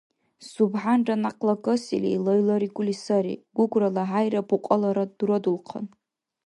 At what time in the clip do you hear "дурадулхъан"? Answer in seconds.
5.17-5.85